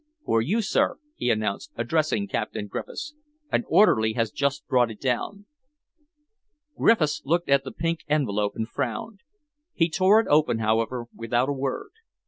[0.25, 3.13] "For you, sir," he announced, addressing Captain Griffiths.
[3.51, 5.45] "An orderly has just brought it down."
[6.75, 9.19] Griffiths looked at the pink envelope and frowned.
[9.75, 11.91] He tore it open, however, without a word.